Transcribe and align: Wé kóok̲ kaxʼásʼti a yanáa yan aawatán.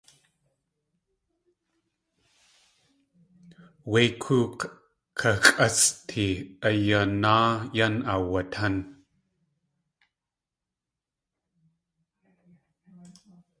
Wé 3.91 4.01
kóok̲ 4.21 4.59
kaxʼásʼti 5.19 6.25
a 6.67 6.69
yanáa 6.87 7.49
yan 7.77 7.95
aawatán. 8.13 8.75